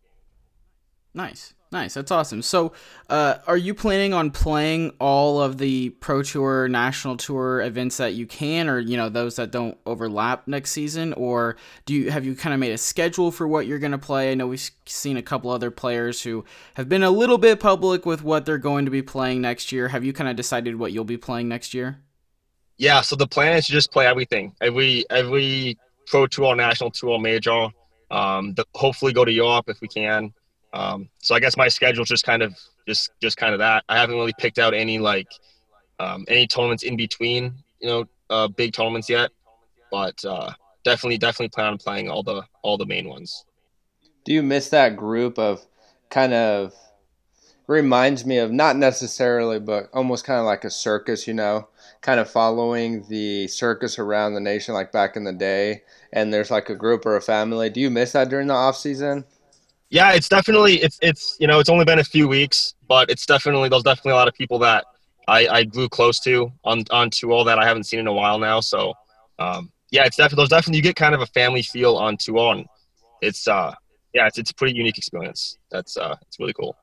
[1.15, 1.55] Nice.
[1.73, 2.43] Nice, that's awesome.
[2.43, 2.73] So,
[3.11, 8.15] uh, are you planning on playing all of the Pro Tour, National Tour events that
[8.15, 12.25] you can, or you know those that don't overlap next season, or do you have
[12.25, 14.31] you kind of made a schedule for what you're going to play?
[14.31, 18.07] I know we've seen a couple other players who have been a little bit public
[18.07, 19.89] with what they're going to be playing next year.
[19.89, 21.99] Have you kind of decided what you'll be playing next year?
[22.79, 27.19] yeah, so the plan is to just play everything, every every pro tour, national tour,
[27.19, 27.69] major.
[28.11, 30.33] Um, the, hopefully go to Europe if we can.
[30.77, 32.55] Um, so I guess my schedule just kind of
[32.87, 33.85] just just kind of that.
[33.89, 35.29] I haven't really picked out any like
[35.99, 39.31] um, any tournaments in between, you know, uh, big tournaments yet,
[39.91, 40.53] but uh,
[40.85, 43.47] definitely definitely plan on playing all the all the main ones.
[44.25, 45.65] Do you miss that group of
[46.11, 46.75] kind of
[47.67, 51.69] reminds me of not necessarily, but almost kind of like a circus, you know,
[52.03, 55.83] kind of following the circus around the nation like back in the day.
[56.13, 57.71] And there's like a group or a family.
[57.71, 59.25] Do you miss that during the off season?
[59.91, 63.25] Yeah, it's definitely it's it's you know it's only been a few weeks, but it's
[63.27, 64.85] definitely there's definitely a lot of people that
[65.29, 68.39] I, I grew close to on onto all that I haven't seen in a while
[68.39, 68.61] now.
[68.61, 68.95] So
[69.39, 72.65] um, yeah, it's definitely there's definitely you get kind of a family feel on Tour.
[73.23, 73.75] It's uh
[74.13, 75.57] yeah, it's it's a pretty unique experience.
[75.71, 76.77] That's uh it's really cool.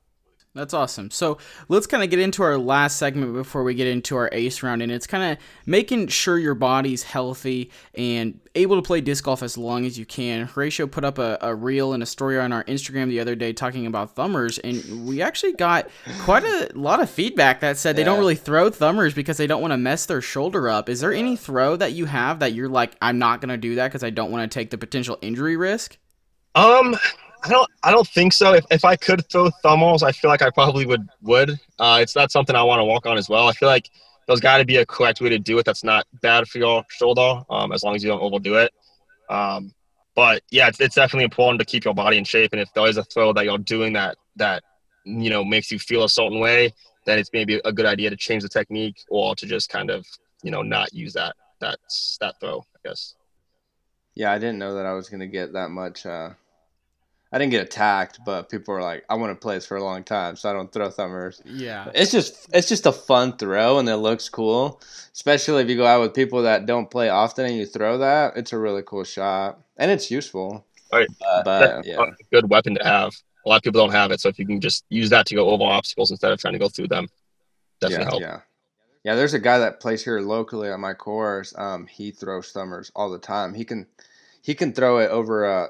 [0.55, 1.09] That's awesome.
[1.09, 4.61] So let's kind of get into our last segment before we get into our ace
[4.61, 9.23] round, and it's kind of making sure your body's healthy and able to play disc
[9.23, 10.45] golf as long as you can.
[10.45, 13.51] Horatio put up a, a reel and a story on our Instagram the other day
[13.51, 15.89] talking about thumbers, and we actually got
[16.19, 19.61] quite a lot of feedback that said they don't really throw thumbers because they don't
[19.61, 20.87] want to mess their shoulder up.
[20.87, 23.73] Is there any throw that you have that you're like, I'm not going to do
[23.75, 25.97] that because I don't want to take the potential injury risk?
[26.53, 26.95] Um,
[27.43, 27.69] I don't.
[27.83, 28.53] I don't think so.
[28.53, 31.07] If, if I could throw thumbers, I feel like I probably would.
[31.21, 31.59] Would.
[31.77, 33.47] Uh, it's not something I want to walk on as well.
[33.47, 33.89] I feel like
[34.27, 35.65] there's got to be a correct way to do it.
[35.65, 37.43] That's not bad for your shoulder.
[37.49, 38.71] Um, as long as you don't overdo it.
[39.29, 39.73] Um,
[40.15, 42.53] but yeah, it's, it's definitely important to keep your body in shape.
[42.53, 44.63] And if there is a throw that you're doing that that
[45.03, 46.73] you know makes you feel a certain way,
[47.05, 50.05] then it's maybe a good idea to change the technique or to just kind of
[50.43, 51.79] you know not use that that
[52.21, 52.59] that throw.
[52.59, 53.15] I guess.
[54.15, 56.05] Yeah, I didn't know that I was gonna get that much.
[56.05, 56.31] Uh
[57.33, 59.83] I didn't get attacked, but people were like, "I want to play this for a
[59.83, 63.79] long time, so I don't throw thumbers." Yeah, it's just it's just a fun throw,
[63.79, 64.79] and it looks cool.
[65.13, 68.37] Especially if you go out with people that don't play often and you throw that,
[68.37, 70.63] it's a really cool shot, and it's useful.
[70.93, 73.13] Right, but, but yeah, a good weapon to have.
[73.45, 75.35] A lot of people don't have it, so if you can just use that to
[75.35, 77.09] go over obstacles instead of trying to go through them,
[77.81, 78.21] definitely yeah, help.
[78.21, 78.39] Yeah.
[79.03, 81.53] Yeah, there's a guy that plays here locally on my course.
[81.57, 83.53] Um, he throws thumbers all the time.
[83.53, 83.85] He can,
[84.41, 85.69] he can throw it over a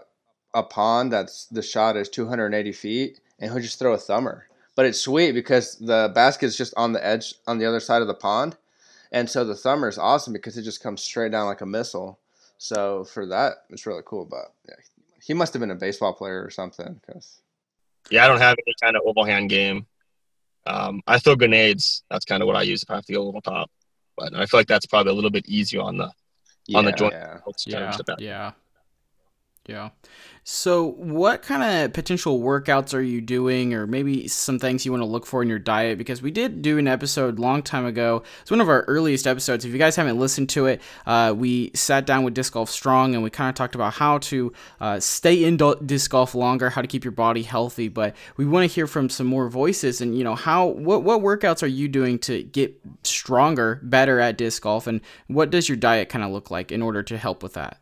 [0.54, 4.48] a pond that's the shot is 280 feet, and he'll just throw a thumber.
[4.76, 8.02] But it's sweet because the basket is just on the edge on the other side
[8.02, 8.58] of the pond,
[9.12, 12.20] and so the thumber is awesome because it just comes straight down like a missile.
[12.58, 14.26] So for that, it's really cool.
[14.26, 14.76] But yeah,
[15.22, 17.00] he must have been a baseball player or something.
[17.06, 17.42] Cause
[18.10, 19.86] yeah, I don't have any kind of overhand game.
[20.66, 22.04] Um, I throw grenades.
[22.10, 23.70] That's kind of what I use if I have to go over top.
[24.18, 26.12] But I feel like that's probably a little bit easier on the
[26.68, 27.14] yeah, on the joint.
[27.14, 28.52] Yeah, yeah, yeah.
[29.66, 29.92] Yeah.
[30.44, 35.04] So, what kind of potential workouts are you doing, or maybe some things you want
[35.04, 35.98] to look for in your diet?
[35.98, 38.24] Because we did do an episode long time ago.
[38.42, 39.64] It's one of our earliest episodes.
[39.64, 43.14] If you guys haven't listened to it, uh, we sat down with Disc Golf Strong
[43.14, 46.82] and we kind of talked about how to uh, stay in disc golf longer, how
[46.82, 47.88] to keep your body healthy.
[47.88, 51.22] But we want to hear from some more voices, and you know, how what what
[51.22, 55.78] workouts are you doing to get stronger, better at disc golf, and what does your
[55.78, 57.78] diet kind of look like in order to help with that?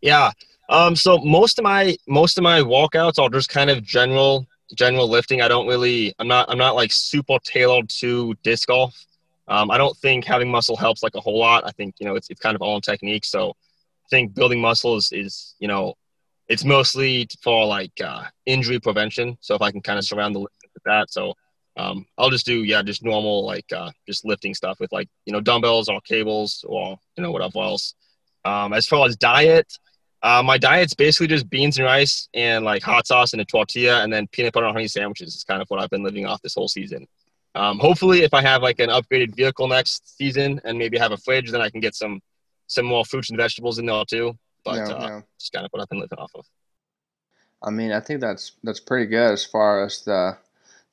[0.00, 0.32] Yeah.
[0.68, 5.08] Um, so most of my most of my walkouts are just kind of general general
[5.08, 5.42] lifting.
[5.42, 8.94] I don't really I'm not I'm not like super tailored to disc golf.
[9.48, 11.64] Um, I don't think having muscle helps like a whole lot.
[11.66, 13.24] I think you know it's it's kind of all in technique.
[13.24, 15.94] So I think building muscle is, is you know
[16.48, 19.36] it's mostly for like uh, injury prevention.
[19.40, 21.34] So if I can kind of surround the lift with that, so
[21.76, 25.32] um, I'll just do yeah just normal like uh, just lifting stuff with like you
[25.32, 27.94] know dumbbells or cables or you know whatever else.
[28.44, 29.78] Um, as far as diet,
[30.22, 34.02] uh, my diet's basically just beans and rice and like hot sauce and a tortilla
[34.02, 36.40] and then peanut butter and honey sandwiches is kind of what I've been living off
[36.42, 37.06] this whole season.
[37.54, 41.16] Um, hopefully, if I have like an upgraded vehicle next season and maybe have a
[41.16, 42.20] fridge, then I can get some
[42.66, 44.38] some more fruits and vegetables in there too.
[44.64, 46.46] But yeah, uh, just kind of what I've been living off of.
[47.62, 50.38] I mean, I think that's that's pretty good as far as the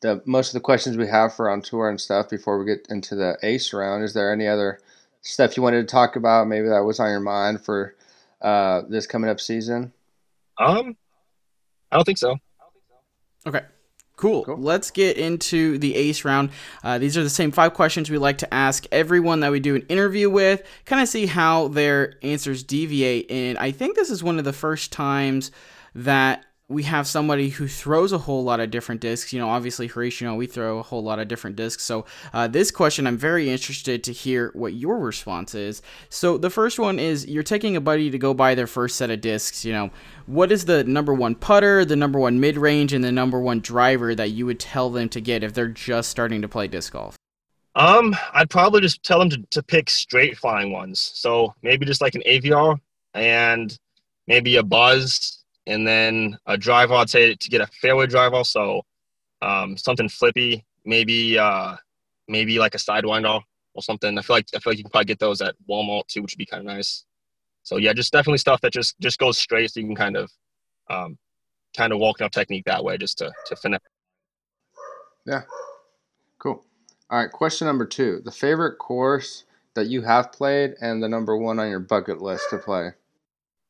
[0.01, 2.29] the most of the questions we have for on tour and stuff.
[2.29, 4.79] Before we get into the ace round, is there any other
[5.21, 6.47] stuff you wanted to talk about?
[6.47, 7.95] Maybe that was on your mind for
[8.41, 9.93] uh, this coming up season?
[10.57, 10.95] Um,
[11.91, 12.37] I don't think so.
[13.45, 13.61] Okay.
[14.19, 14.43] Cool.
[14.43, 14.57] cool.
[14.57, 16.49] Let's get into the ace round.
[16.83, 19.75] Uh, these are the same five questions we like to ask everyone that we do
[19.75, 23.31] an interview with, kind of see how their answers deviate.
[23.31, 25.51] And I think this is one of the first times
[25.95, 29.33] that we have somebody who throws a whole lot of different discs.
[29.33, 31.83] You know, obviously, Horatio, we throw a whole lot of different discs.
[31.83, 35.81] So, uh, this question, I'm very interested to hear what your response is.
[36.09, 39.09] So, the first one is you're taking a buddy to go buy their first set
[39.09, 39.65] of discs.
[39.65, 39.89] You know,
[40.27, 43.61] what is the number one putter, the number one mid range, and the number one
[43.61, 46.93] driver that you would tell them to get if they're just starting to play disc
[46.93, 47.15] golf?
[47.75, 50.99] Um, I'd probably just tell them to, to pick straight flying ones.
[51.15, 52.79] So maybe just like an Aviar
[53.15, 53.75] and
[54.27, 55.38] maybe a buzz
[55.69, 56.95] and then a driver.
[56.95, 58.43] I'd say to get a fairway driver.
[58.43, 58.81] So
[59.41, 61.75] um, something flippy, maybe uh,
[62.27, 63.41] maybe like a sidewinder
[63.75, 64.17] or something.
[64.17, 66.33] I feel like I feel like you can probably get those at Walmart too, which
[66.33, 67.05] would be kind of nice.
[67.63, 70.31] So yeah, just definitely stuff that just just goes straight, so you can kind of
[70.89, 71.17] um,
[71.77, 73.81] kind of walking up technique that way, just to to finish.
[75.25, 75.43] Yeah,
[76.39, 76.65] cool.
[77.11, 79.43] All right, question number two: the favorite course
[79.75, 82.91] that you have played and the number one on your bucket list to play.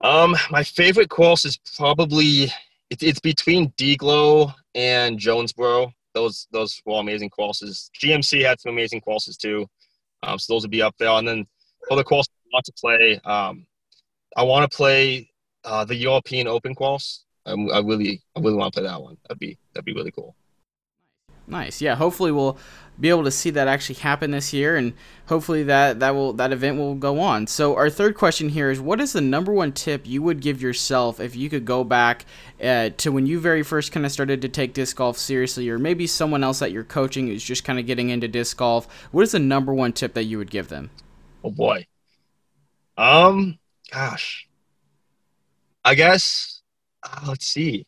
[0.02, 2.44] Um, my favorite course is probably
[2.90, 5.94] it, it's between Deglow and Jonesboro.
[6.14, 7.92] Those those were amazing courses.
[8.02, 9.68] GMC had some amazing courses too.
[10.24, 11.10] Um, so those would be up there.
[11.10, 11.46] And then
[11.88, 13.66] for the course I want to play, um,
[14.36, 15.30] I want to play
[15.64, 17.26] uh, the European Open course.
[17.46, 19.18] I, I really I really want to play that one.
[19.28, 20.36] That'd be that'd be really cool.
[21.50, 21.82] Nice.
[21.82, 21.96] Yeah.
[21.96, 22.58] Hopefully we'll
[23.00, 24.94] be able to see that actually happen this year, and
[25.28, 27.48] hopefully that that will that event will go on.
[27.48, 30.62] So our third question here is: What is the number one tip you would give
[30.62, 32.26] yourself if you could go back
[32.62, 35.80] uh, to when you very first kind of started to take disc golf seriously, or
[35.80, 38.88] maybe someone else that you're coaching who's just kind of getting into disc golf?
[39.12, 40.90] What is the number one tip that you would give them?
[41.44, 41.88] Oh boy.
[42.98, 43.60] Um.
[43.92, 44.48] Gosh.
[45.86, 46.62] I guess.
[47.02, 47.86] Uh, let's see.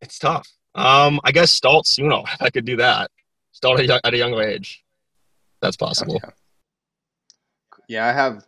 [0.00, 0.46] It's tough.
[0.76, 2.22] Um, I guess start sooner.
[2.40, 3.10] I could do that.
[3.52, 4.84] Start at a younger age.
[5.62, 6.16] That's possible.
[6.16, 6.32] Okay.
[7.88, 8.44] Yeah, I have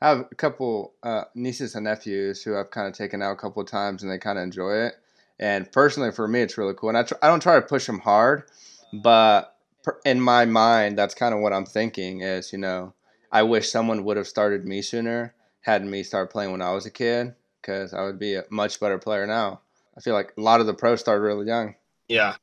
[0.00, 3.36] I have a couple uh, nieces and nephews who I've kind of taken out a
[3.36, 4.94] couple of times, and they kind of enjoy it.
[5.40, 6.90] And personally, for me, it's really cool.
[6.90, 8.44] And I tr- I don't try to push them hard,
[8.92, 12.20] but per- in my mind, that's kind of what I'm thinking.
[12.20, 12.94] Is you know,
[13.32, 16.86] I wish someone would have started me sooner, had me start playing when I was
[16.86, 19.60] a kid, because I would be a much better player now.
[19.96, 21.74] I feel like a lot of the pros start really young.
[22.08, 22.36] Yeah.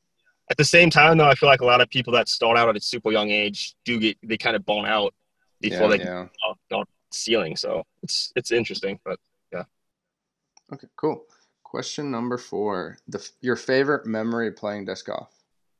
[0.50, 2.68] At the same time, though, I feel like a lot of people that start out
[2.68, 5.14] at a super young age do get they kind of bone out
[5.60, 6.26] before Yeah, they yeah.
[6.66, 7.56] start ceiling.
[7.56, 9.18] So it's it's interesting, but
[9.52, 9.64] yeah.
[10.72, 11.24] Okay, cool.
[11.62, 15.30] Question number four: the your favorite memory playing disc golf?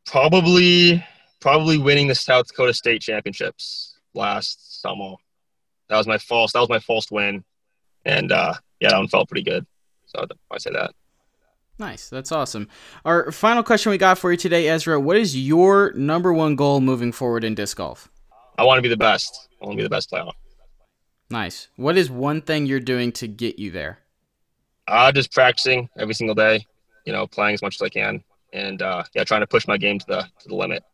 [0.06, 1.04] Probably
[1.40, 5.14] probably winning the South Dakota State Championships last summer.
[5.88, 6.52] That was my first.
[6.52, 7.42] That was my first win,
[8.04, 9.66] and uh, yeah, that one felt pretty good.
[10.06, 10.92] So I say that.
[11.80, 12.10] Nice.
[12.10, 12.68] That's awesome.
[13.06, 15.00] Our final question we got for you today, Ezra.
[15.00, 18.10] What is your number one goal moving forward in disc golf?
[18.58, 19.48] I want to be the best.
[19.62, 20.26] I want to be the best player.
[21.30, 21.68] Nice.
[21.76, 24.00] What is one thing you're doing to get you there?
[24.88, 26.66] Uh, just practicing every single day.
[27.06, 29.78] You know, playing as much as I can, and uh, yeah, trying to push my
[29.78, 30.84] game to the to the limit.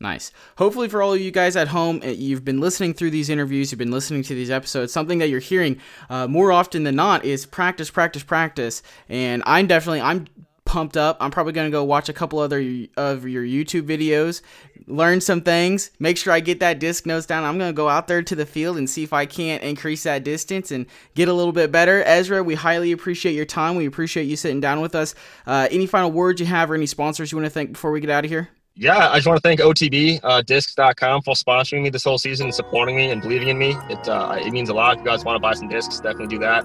[0.00, 0.32] Nice.
[0.56, 3.70] Hopefully, for all of you guys at home, eh, you've been listening through these interviews,
[3.70, 4.94] you've been listening to these episodes.
[4.94, 8.82] Something that you're hearing uh, more often than not is practice, practice, practice.
[9.10, 10.26] And I'm definitely I'm
[10.64, 11.18] pumped up.
[11.20, 12.60] I'm probably gonna go watch a couple other
[12.96, 14.40] of your YouTube videos,
[14.86, 17.44] learn some things, make sure I get that disc nose down.
[17.44, 20.24] I'm gonna go out there to the field and see if I can't increase that
[20.24, 22.02] distance and get a little bit better.
[22.04, 23.74] Ezra, we highly appreciate your time.
[23.74, 25.14] We appreciate you sitting down with us.
[25.46, 28.00] Uh, any final words you have or any sponsors you want to thank before we
[28.00, 28.48] get out of here?
[28.74, 32.46] Yeah, I just want to thank OTB uh, Discs.com for sponsoring me this whole season
[32.46, 33.76] and supporting me and believing in me.
[33.88, 34.94] It uh, it means a lot.
[34.94, 36.64] If you guys want to buy some discs, definitely do that.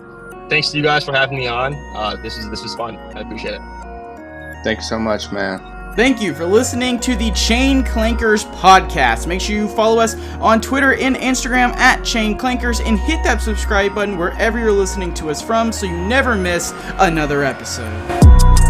[0.50, 1.74] Thanks to you guys for having me on.
[1.96, 2.98] Uh, this is this was fun.
[2.98, 3.62] I appreciate it.
[4.64, 5.60] Thanks so much, man.
[5.96, 9.28] Thank you for listening to the Chain Clankers podcast.
[9.28, 13.42] Make sure you follow us on Twitter and Instagram at Chain Clankers and hit that
[13.42, 18.65] subscribe button wherever you're listening to us from so you never miss another episode.